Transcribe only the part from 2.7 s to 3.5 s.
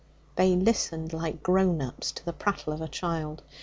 of a child.